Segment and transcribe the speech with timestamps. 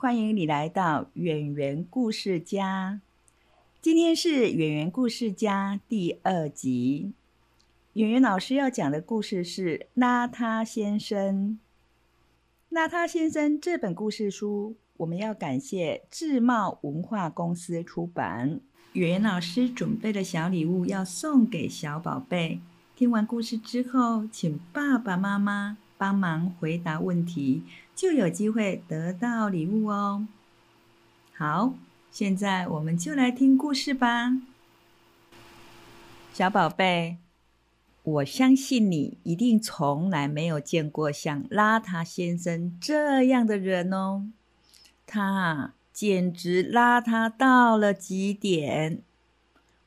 [0.00, 3.00] 欢迎你来到演员故事家。
[3.82, 7.10] 今天是演员故事家第二集。
[7.94, 11.58] 演员老师要讲的故事是《邋遢先生》。
[12.80, 18.60] 《邋遢先生》这本故事书，我们要感谢智茂文化公司出版。
[18.92, 22.60] 圆圆老师准备了小礼物要送给小宝贝。
[22.94, 27.64] 听完故事之后，请爸爸妈妈帮忙回答问题。
[27.98, 30.28] 就有机会得到礼物哦。
[31.34, 31.74] 好，
[32.12, 34.40] 现在我们就来听故事吧。
[36.32, 37.16] 小宝贝，
[38.04, 44.28] 我相信你一定从来没有见过像邋遢先生这样的人哦。
[45.04, 49.02] 他简直邋遢到了极点，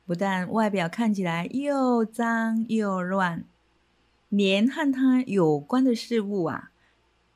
[0.05, 3.45] 不但外表看起来又脏又乱，
[4.28, 6.70] 连和他有关的事物啊。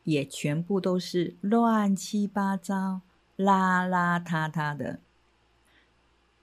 [0.05, 3.01] 也全部都是乱七八糟、
[3.37, 4.99] 邋邋遢遢的。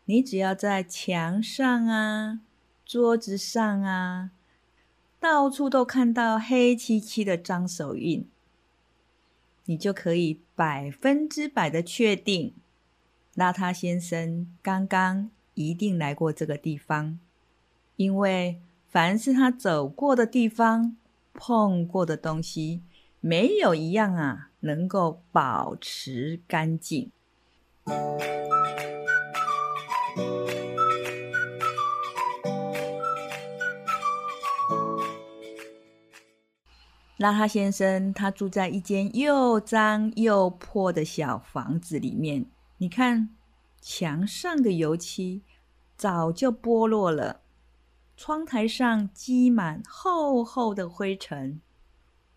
[0.05, 2.41] 你只要在墙上啊、
[2.85, 4.31] 桌子上啊，
[5.21, 8.29] 到处都看到黑漆漆的脏手印，
[9.67, 12.53] 你就可以百分之百的确定，
[13.37, 17.19] 邋遢先生刚刚一定来过这个地方，
[17.95, 20.97] 因为凡是他走过的地方、
[21.33, 22.83] 碰过的东西。
[23.25, 27.13] 没有一样啊，能够保持干净。
[37.17, 42.47] 邋遢先生他住在一间又脏又破的小房子里面。
[42.79, 43.29] 你看，
[43.81, 45.43] 墙上的油漆
[45.97, 47.43] 早就剥落了，
[48.17, 51.61] 窗台上积满厚厚的灰尘。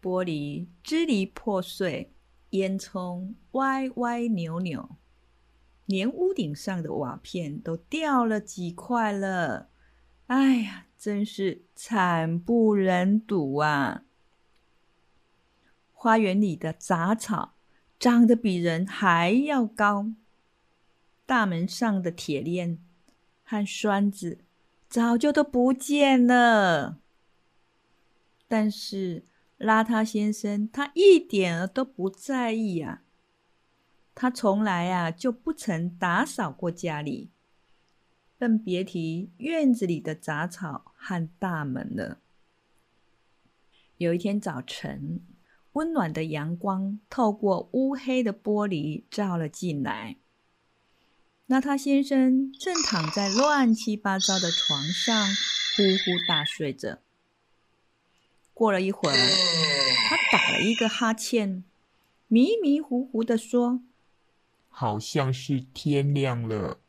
[0.06, 2.14] 玻璃支离破碎，
[2.52, 4.98] 烟囱歪歪扭扭，
[5.88, 9.70] 连屋顶上的瓦片都掉了几块了。
[10.28, 14.04] 哎呀，真是惨不忍睹啊！
[15.92, 17.56] 花园里的杂草
[17.98, 20.12] 长得比人还要高，
[21.26, 22.78] 大门上的铁链
[23.44, 24.38] 和栓子
[24.88, 27.00] 早就都不见了，
[28.48, 29.24] 但是。
[29.58, 33.04] 邋遢先生，他一点儿都不在意呀。
[34.14, 37.32] 他从来啊就不曾打扫过家里，
[38.38, 42.20] 更别提院子里的杂草和大门了。
[43.98, 45.22] 有一天早晨，
[45.72, 50.18] 温暖的阳光透过乌黑的玻璃照了进来。
[51.48, 55.28] 邋遢先生正躺在乱七八糟的床上，
[55.78, 57.05] 呼呼大睡着。
[58.56, 59.16] 过了一会儿，
[60.08, 61.66] 他打了一个哈欠，
[62.30, 63.82] 迷迷糊糊的说
[64.70, 66.80] ：“好像是天亮了，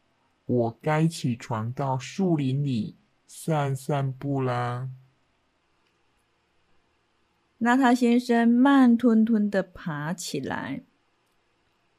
[0.46, 2.94] 我该起床到树林里
[3.26, 4.90] 散散步啦。”
[7.58, 10.82] 邋遢先生慢吞吞的爬起来，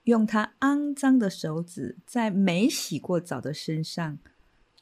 [0.04, 4.18] 用他肮脏的手指在没洗过澡的身上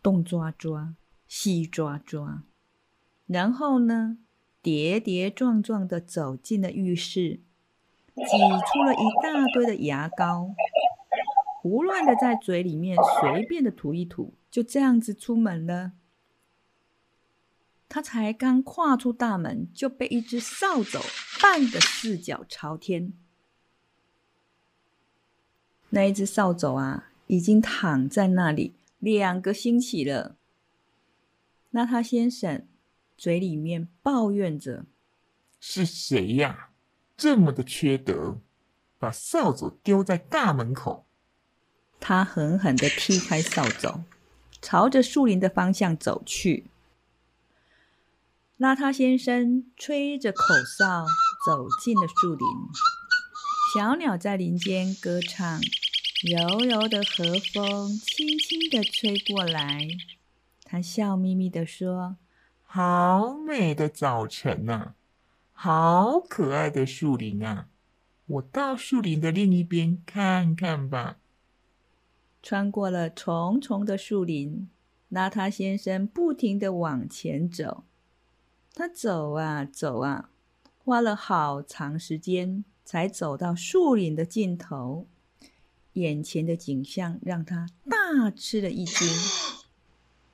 [0.04, 0.94] 东抓抓、
[1.28, 2.44] 西抓抓，
[3.26, 4.20] 然后呢？
[4.66, 7.40] 跌跌撞撞的走进了浴室，
[8.16, 10.56] 挤出了一大堆的牙膏，
[11.62, 15.92] 胡乱的在嘴里面随便的涂一涂，就这样子出门了。
[17.88, 20.98] 他才刚跨出大门，就被一只扫帚
[21.38, 23.14] 绊得四脚朝天。
[25.92, 30.36] 那一只扫帚啊，已经躺在那里两个星期了。
[31.70, 32.66] 那他先生。
[33.18, 34.86] 嘴里面抱怨着
[35.60, 36.70] ：“是谁呀？
[37.18, 38.42] 这么的缺德，
[39.00, 41.06] 把扫帚丢在大门口。”
[42.00, 44.04] 他狠狠的踢开扫帚，
[44.62, 46.66] 朝着树林的方向走去。
[48.60, 50.44] 邋遢先生吹着口
[50.78, 51.06] 哨
[51.46, 52.48] 走进了树林，
[53.74, 55.60] 小鸟在林间歌唱，
[56.24, 59.88] 柔柔的和风轻轻的吹过来。
[60.64, 62.18] 他笑眯眯的说。
[62.76, 64.96] 好美的早晨呐，
[65.54, 67.70] 好可爱的树林啊！
[68.26, 71.16] 我到树林的另一边看看吧。
[72.44, 74.68] 穿过了重重的树林，
[75.10, 77.86] 邋遢先生不停的往前走。
[78.74, 80.30] 他走啊走啊，
[80.84, 85.08] 花了好长时间才走到树林的尽头。
[85.94, 89.08] 眼前的景象让他大吃了一惊。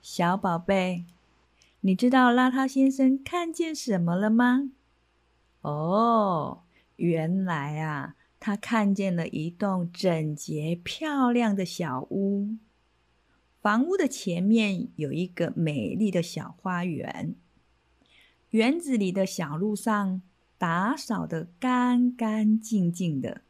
[0.00, 1.04] 小宝贝，
[1.84, 4.70] 你知道邋遢先生看见什么了吗？
[5.62, 6.62] 哦，
[6.94, 12.50] 原来啊，他看见了一栋整洁漂亮的小屋。
[13.60, 17.34] 房屋的前面有一个美丽的小花园。
[18.50, 20.22] 园子里的小路上
[20.58, 23.40] 打扫得干干净净的，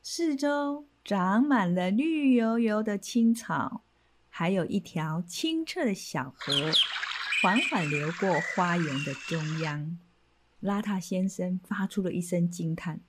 [0.00, 3.82] 四周长满了绿油油的青草，
[4.28, 6.52] 还有一条清澈的小河
[7.44, 9.98] 缓缓流过花园的中央。
[10.62, 13.02] 邋遢先生发出了一声惊叹：“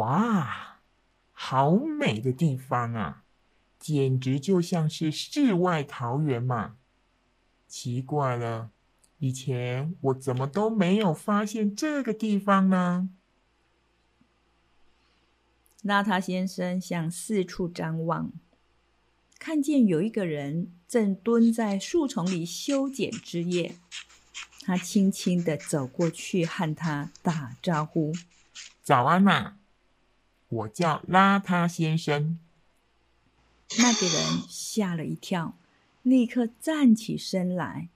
[0.00, 0.78] 哇，
[1.32, 3.24] 好美的地方啊！
[3.78, 6.76] 简直就像是世外桃源嘛！
[7.68, 8.70] 奇怪了。”
[9.20, 13.10] 以前我怎么都没有发现这个地方呢？
[15.84, 18.32] 邋遢先生向四处张望，
[19.38, 23.76] 看见有一个人正蹲在树丛里修剪枝叶。
[24.62, 28.12] 他轻轻地走过去，和他打招呼
[28.82, 29.58] ：“早安呐，
[30.48, 32.40] 我叫邋遢先生。”
[33.78, 35.56] 那个人吓了一跳，
[36.02, 37.88] 立刻站起身来。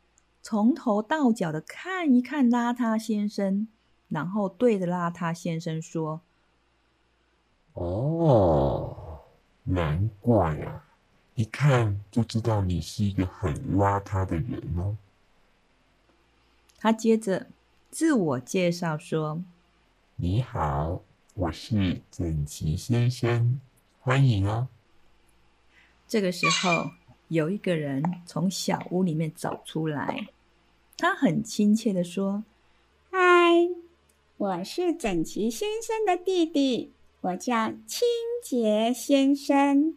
[0.43, 3.69] 从头到脚的看一看邋遢先生，
[4.09, 6.21] 然后对着邋遢先生说
[7.75, 9.23] ：“哦，
[9.65, 10.85] 难怪啊，
[11.41, 14.97] 一看就知道你是一个很邋遢的人哦。”
[16.79, 17.47] 他接着
[17.91, 19.43] 自我介绍说
[20.17, 21.03] ：“你好，
[21.35, 23.61] 我是整齐先生，
[24.01, 24.69] 欢迎哦。”
[26.07, 26.91] 这个时候。
[27.31, 30.27] 有一个人从小屋里面走出来，
[30.99, 32.43] 他很亲切的说
[33.09, 33.69] ：“嗨，
[34.37, 36.91] 我是整齐先生的弟弟，
[37.21, 38.09] 我叫清
[38.43, 39.95] 洁先生。”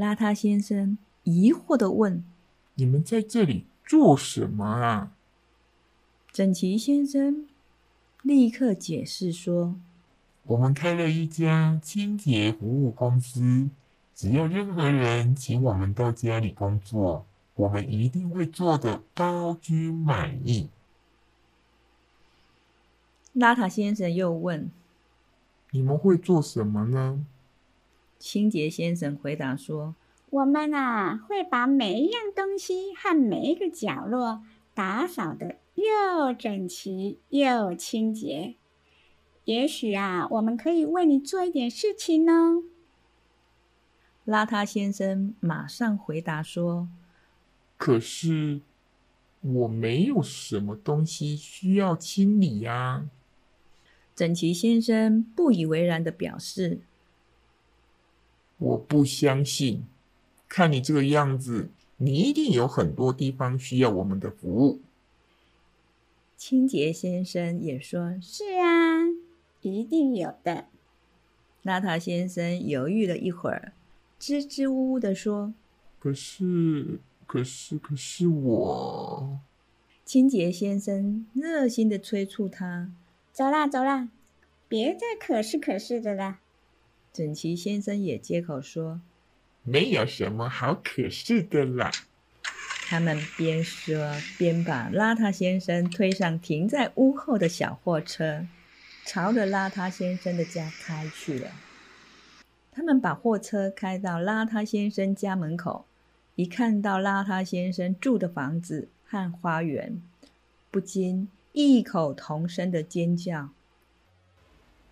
[0.00, 2.24] 邋遢先生疑惑的问
[2.76, 5.12] ：“你们在这里做什么啊？”
[6.32, 7.46] 整齐先生
[8.22, 9.74] 立刻解释说
[10.44, 13.68] ：“我们开了一家清洁服务公司。”
[14.16, 20.68] 只要任何人请我们到家里工作，我们一定会做的高居满意。
[23.34, 24.70] 邋遢先生又问
[25.72, 27.26] ：“你们会做什么呢？”
[28.20, 29.94] 清洁先生回答说
[30.28, 34.42] ：“我们啊，会把每一样东西和每一个角落
[34.74, 38.56] 打扫的又整齐又清洁。
[39.46, 42.62] 也许啊，我们可以为你做一点事情呢。”
[44.26, 46.88] 邋遢先生马上回答说
[47.78, 48.60] ：“可是
[49.40, 53.08] 我没有什么东西需要清理呀。”
[54.14, 56.82] 整齐先生不以为然的表示
[58.60, 59.84] ：“我不相信，
[60.48, 64.80] 看你这个样子，你一定有很多地方需要我们的服务。”
[66.38, 69.00] 清洁先生也说：“是啊，
[69.62, 70.66] 一定有的。”
[71.64, 73.72] 邋遢先生犹豫了一会儿。
[74.18, 75.54] 支支吾吾的说
[75.98, 79.40] ：“可是，可是，可是我……”
[80.04, 82.90] 清洁先生热心的催促他
[83.32, 84.10] ：“走啦，走啦，
[84.68, 86.40] 别再可是可是的了。”
[87.12, 89.00] 整齐先生也接口说
[89.64, 91.90] ：“没有什么好可是的啦。”
[92.88, 98.46] 他们边说边把邋遢先生推上停在屋后的小货车，
[99.04, 101.52] 朝着邋遢先生的家开去了。
[102.72, 105.84] 他们把货车开到邋遢先生家门口，
[106.34, 110.00] 一看到邋遢先生住的房子和花园，
[110.70, 113.50] 不禁异口同声的尖叫：“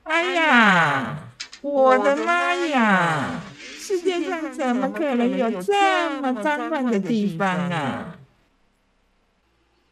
[0.04, 1.27] 哎呀，
[1.62, 3.40] 我的妈呀！
[3.56, 8.18] 世界上怎么可能有这么脏乱的地方啊？”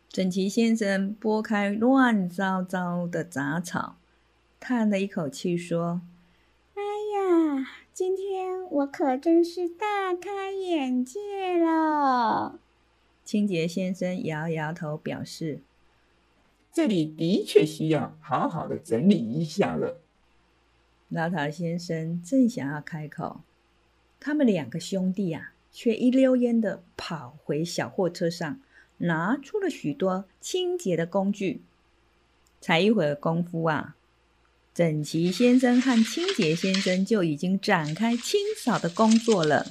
[0.08, 3.96] 整齐先生拨开乱糟糟的杂草，
[4.60, 6.00] 叹了一口气说。
[6.74, 12.60] 哎呀今天我可真是大开眼界了。
[13.24, 15.60] 清洁先生摇摇头，表示
[16.72, 20.00] ：“这里的确需要好好的整理一下了。”
[21.12, 23.42] 邋遢先生正想要开口，
[24.18, 28.60] 他们两个兄弟啊，却一溜烟的跑回小货车上，
[28.98, 31.62] 拿出了许多清洁的工具。
[32.60, 33.94] 才一会儿功夫啊！
[34.74, 39.70] 整齐先生和清洁先生就已经展开清扫的工作了。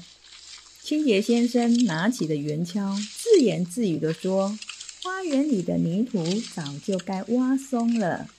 [0.81, 4.57] 清洁先生拿起了圆锹，自言自语地说
[5.03, 6.23] ：“花园里的泥土
[6.53, 8.29] 早就该挖松了，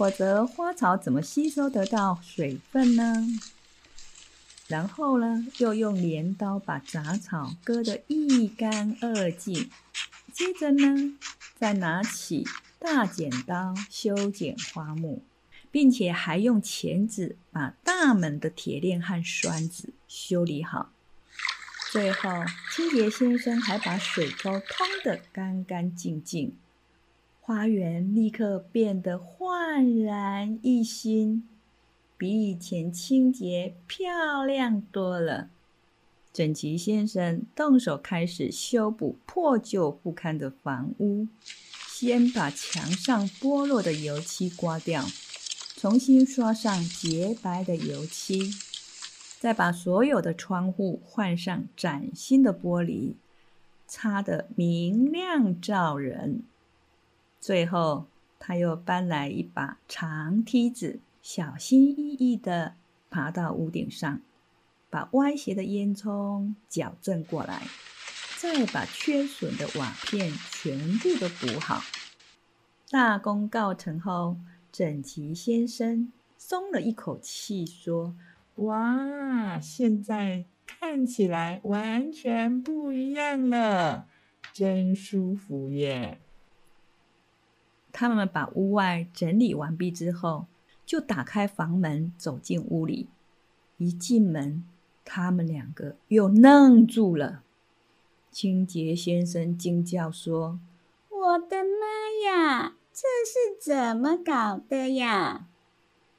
[0.00, 3.28] 否则花草怎么吸收得到水分呢？”
[4.66, 9.68] 然后呢，又用镰刀把杂草割得一干二净。
[10.32, 11.18] 接着呢，
[11.58, 12.46] 再拿起
[12.78, 15.22] 大剪刀修剪花木。
[15.72, 20.90] 并且还用钳子把大门的铁链和栓子修理好。
[21.92, 22.28] 最后，
[22.74, 26.56] 清洁先生还把水沟通得干干净净，
[27.40, 31.48] 花园立刻变得焕然一新，
[32.16, 35.48] 比以前清洁漂亮多了。
[36.32, 41.26] 整齐先生动手开始修补破旧不堪的房屋，
[41.88, 45.04] 先把墙上剥落的油漆刮掉。
[45.76, 48.52] 重新刷上洁白的油漆，
[49.40, 53.14] 再把所有的窗户换上崭新的玻璃，
[53.88, 56.42] 擦得明亮照人。
[57.40, 58.06] 最后，
[58.38, 62.74] 他又搬来一把长梯子，小心翼翼地
[63.08, 64.20] 爬到屋顶上，
[64.90, 67.62] 把歪斜的烟囱矫正过来，
[68.38, 71.80] 再把缺损的瓦片全部都补好。
[72.90, 74.36] 大功告成后。
[74.72, 78.14] 整齐先生松了一口气，说
[78.54, 84.06] ：“哇，现在看起来完全不一样了，
[84.52, 86.20] 真舒服耶！”
[87.92, 90.46] 他们把屋外整理完毕之后，
[90.84, 93.08] 就打开房门走进屋里。
[93.78, 94.64] 一进门，
[95.04, 97.42] 他们两个又愣住了。
[98.30, 100.60] 清洁先生惊叫说
[101.10, 105.48] ：“我的妈呀！”这是怎么搞的呀？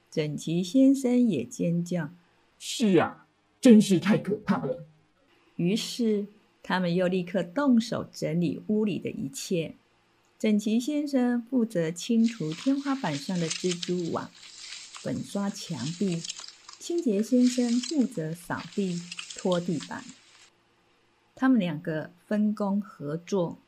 [0.10, 2.10] 整齐先生也尖叫
[2.58, 3.28] ：“是啊，
[3.62, 4.86] 真是太可怕了！”
[5.58, 6.25] 于是
[6.63, 9.75] 他们又立刻动手整理屋里的一切。
[10.42, 14.32] 整齐先生负责清除天花板上的蜘蛛网、
[14.92, 16.20] 粉刷墙壁；
[16.80, 19.00] 清洁先生负责扫地、
[19.38, 20.04] 拖地板。
[21.36, 23.60] 他们两个分工合作，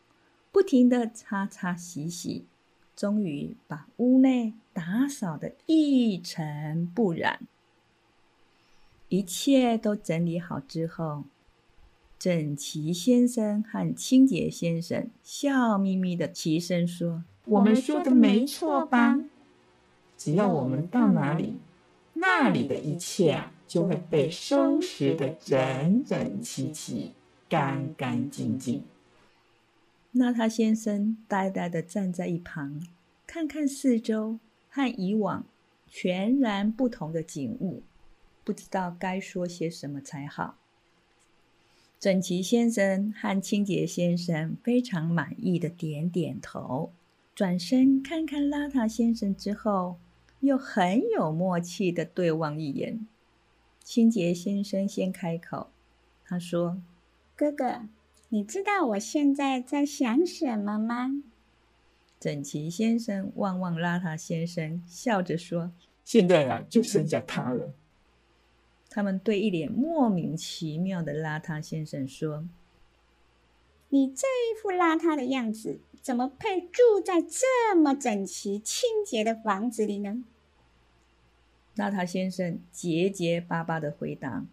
[0.51, 2.47] 不停的擦擦洗洗。
[2.95, 7.47] 终于把屋内打扫得一尘不染，
[9.09, 11.25] 一切都整理好之后，
[12.23, 19.19] 整齐先生和清洁先生笑眯眯的齐声说：“我们说的没错吧？
[20.17, 21.57] 只要我们到哪里，
[22.13, 27.11] 那里的一切啊就会被收拾的整整齐齐、
[27.49, 28.85] 干干净净。”
[30.15, 32.87] 那他先生呆呆的站在一旁，
[33.27, 34.39] 看看四周
[34.69, 35.45] 和以往
[35.89, 37.83] 全然不同的景物，
[38.45, 40.55] 不知道该说些什么才好。
[42.03, 46.91] 整齐先生和清洁先生非常满意的点点头，
[47.33, 49.95] 转身看看邋遢先生之后，
[50.41, 53.07] 又很有默契的对望一眼。
[53.85, 55.69] 清洁先生先开口，
[56.25, 56.81] 他说
[57.37, 57.83] ：“哥哥。”
[58.27, 61.23] 你知道我现在在想什么吗？
[62.19, 65.71] 整齐先生望望邋遢先生，笑着说
[66.03, 67.73] ：“现在啊，就剩下他了。”
[68.95, 72.47] 他们对一脸莫名其妙的邋遢先生说
[73.89, 80.23] ：“你这一副邋遢的样子，怎么配住在这么整齐清洁的房子里呢？”
[81.75, 84.45] 邋遢先生结结巴巴的回答：“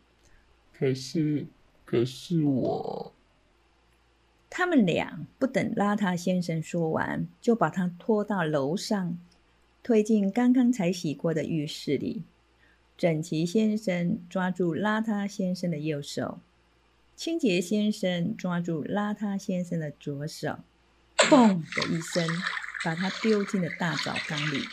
[0.73, 1.47] 可是，
[1.85, 3.12] 可是我……”
[4.49, 9.18] 他们俩不等邋遢先生说完，就把他拖到楼上，
[9.82, 12.23] 推进刚刚才洗过的浴室里。
[13.00, 16.38] 整齐先生抓住邋遢先生的右手，
[17.16, 20.59] 清洁先生抓住邋遢先生的左手，
[21.16, 22.28] 嘣的一声，
[22.85, 24.64] 把他丢进了大澡缸里。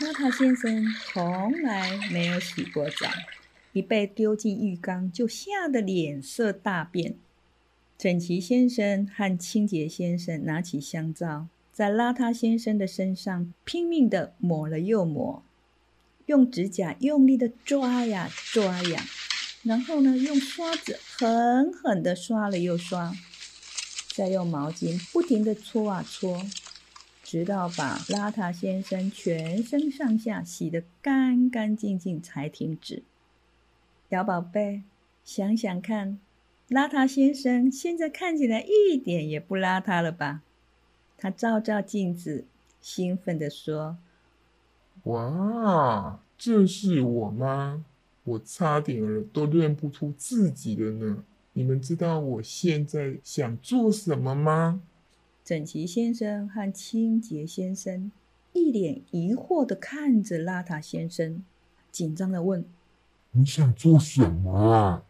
[0.00, 3.08] 邋遢先生从来没有洗过澡，
[3.72, 7.14] 一被丢进浴缸就吓得脸色大变。
[7.96, 15.44] 整齐先生和清洁先生拿起香皂，在邋遢先生的身上拼命地抹了又抹，
[16.26, 19.04] 用指甲用力的抓呀抓呀，
[19.62, 23.12] 然后呢，用刷子狠狠的刷了又刷，
[24.14, 26.44] 再用毛巾不停的搓啊搓，
[27.22, 33.02] 直到把邋遢先生全身上下洗得干干净净才停止。
[34.10, 34.82] 小宝贝，
[35.24, 36.18] 想想看。
[36.68, 40.42] 邋遢先生现在看起来一点也不邋遢了吧？
[41.16, 42.44] 他照照镜子，
[42.80, 43.98] 兴奋地说
[45.06, 47.84] ：“哇，这是我吗？
[48.24, 51.24] 我差点儿都认不出自己了呢。
[51.52, 54.80] 你们知道我现在想做什么吗？
[55.44, 58.10] 整齐先生和清洁先生
[58.52, 61.44] 一脸疑惑的看着邋遢先生，
[61.92, 62.64] 紧张的问
[63.30, 65.04] 你想做什么啊？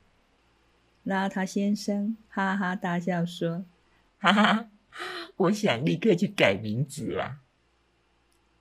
[1.07, 3.65] 邋遢先生哈哈大笑说
[4.19, 4.69] 哈哈，
[5.37, 7.39] 我想立刻去改名字啦。：“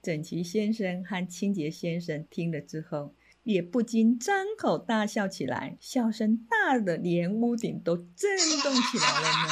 [0.05, 9.49] 整齐先生和清洁先生听了之后，也不禁张口大笑起来，笑声大的连屋顶都震动起来了呢。”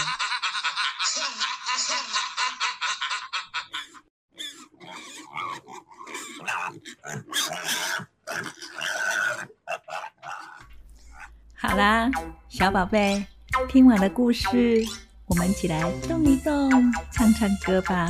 [11.57, 12.11] 好啦，
[12.47, 13.25] 小宝贝，
[13.67, 14.83] 听完了故事，
[15.25, 16.69] 我们一起来动一动，
[17.11, 18.07] 唱唱歌吧。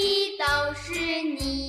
[0.00, 1.67] 滴都是你。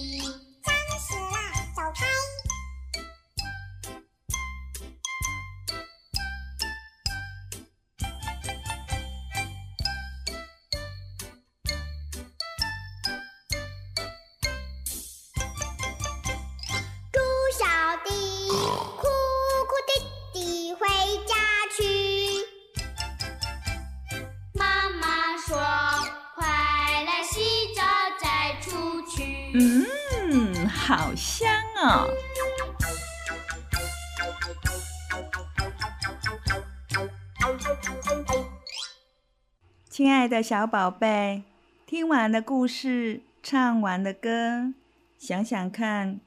[39.99, 41.43] 亲爱的小宝贝，
[41.85, 44.73] 听完了故事，唱完了歌，
[45.17, 46.21] 想想看，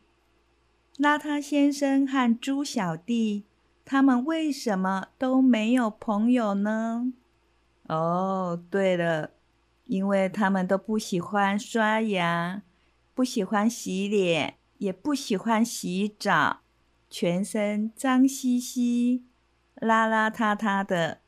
[0.98, 3.44] 邋遢先生和猪小弟，
[3.86, 7.14] 他们为什么都没有朋友呢？
[7.88, 9.30] 哦，对了，
[9.86, 12.60] 因为他们都不喜欢刷牙，
[13.14, 16.58] 不喜欢洗脸，也不喜欢洗澡，
[17.08, 19.24] 全身脏兮兮、
[19.76, 21.21] 邋邋遢遢的，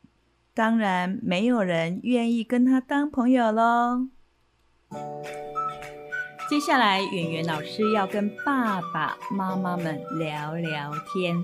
[0.56, 4.06] 当然没有人愿意跟他当朋友喽。
[6.48, 11.42] 接下来，圆圆老师要跟爸爸妈妈们聊聊天。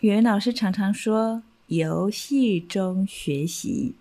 [0.00, 3.94] 圆圆老师常常说，游戏中学习。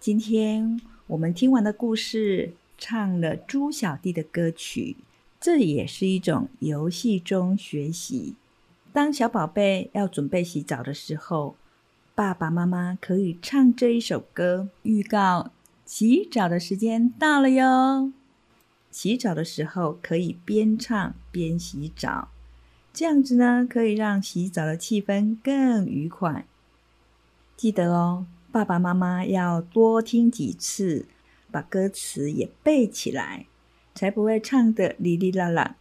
[0.00, 4.96] 今天我们听完的故事，唱了猪小弟的歌曲，
[5.40, 8.34] 这也是一种游戏中学习。
[8.92, 11.54] 当小宝贝要准备洗澡的时候，
[12.20, 15.52] 爸爸妈妈可以唱这一首歌，预告
[15.86, 18.12] 洗澡的时间到了哟。
[18.90, 22.28] 洗澡的时候可以边唱边洗澡，
[22.92, 26.44] 这样子呢，可以让洗澡的气氛更愉快。
[27.56, 31.06] 记得哦，爸爸妈妈要多听几次，
[31.50, 33.46] 把歌词也背起来，
[33.94, 35.76] 才不会唱的哩哩啦啦。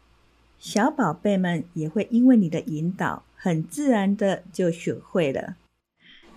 [0.57, 5.57] 小宝贝们也会因为你的引导，很自然的就学会了。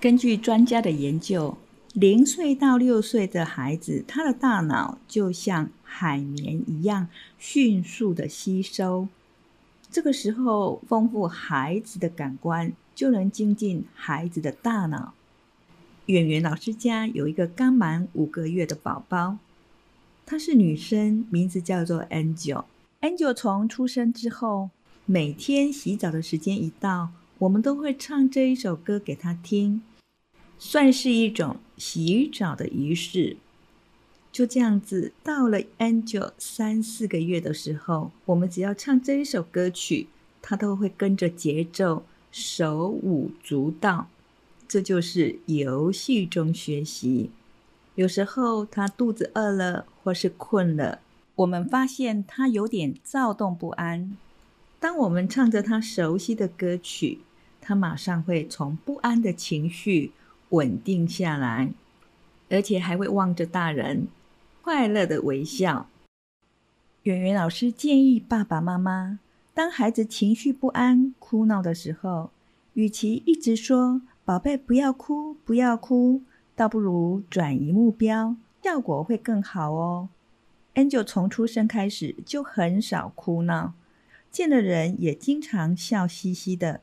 [0.03, 1.57] 根据专家的研究，
[1.93, 7.07] 零岁到六岁的孩子，他的大脑就像海绵一样
[7.39, 9.07] 迅速的吸收。
[9.93, 15.15] 这个时候，丰富孩子的感官，就能精进孩子的大脑。
[16.07, 19.37] 圆圆老师家有一个刚满五个月的宝宝，
[20.27, 22.65] 她是女生，名字叫做 Angel。
[23.03, 24.71] Angel 从出生之后，
[25.07, 29.81] 每天洗澡的时间一到，我们都会唱这一首歌给她听，
[30.65, 33.37] 算是一种洗澡的仪式。
[34.31, 40.07] 就这样子，到了 Angel 三四个月的时候，我们只要唱这一首歌曲，
[40.41, 44.07] 他都会跟着节奏手舞足蹈。
[44.69, 47.31] 这就是游戏中学习。
[47.97, 51.01] 有时候他肚子饿了，或是困了，
[51.35, 54.17] 我们发现他有点躁动不安。
[54.79, 57.19] 当我们唱着他熟悉的歌曲，
[57.61, 60.13] 他马上会从不安的情绪
[60.53, 61.75] 稳定下来，
[62.49, 64.09] 而且还会望着大人，
[64.63, 65.89] 快乐的微笑。
[67.03, 69.19] 圆圆老师建议爸爸妈妈
[69.53, 72.31] 当孩子情绪不安、哭闹的时候，
[72.75, 76.23] 与其一直说“宝贝不要哭，不要哭”，
[76.55, 80.09] 倒不如转移目标，效果会更好哦。
[80.75, 83.75] Angel 从出生开始就很少哭闹，
[84.31, 86.81] 见了人也经常笑嘻嘻的。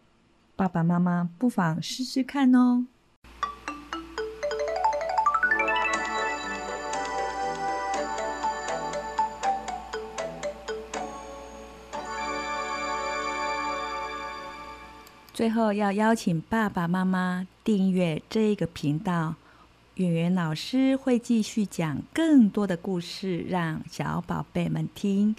[0.55, 2.85] 爸爸妈妈不妨试试看哦。
[15.39, 19.35] 最后要邀请爸爸妈妈订阅这个频道，
[19.95, 25.33] 圆圆老师会继续讲更多的故事，让小宝贝们听。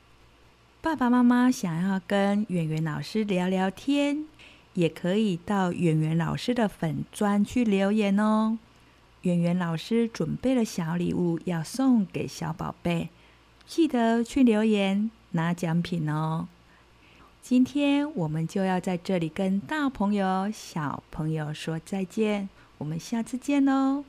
[0.81, 4.25] 爸爸妈妈想要跟圆圆老师聊聊天，
[4.73, 8.59] 也可以到圆圆老师的粉砖去留言哦。
[9.21, 13.11] 圆圆老师准备了小礼物要送给小宝贝，
[13.67, 16.49] 记得去留言拿奖品哦。
[17.43, 22.49] 今天我们就要在这里跟大朋友、小朋友说再见，
[22.79, 24.05] 我们下次见喽。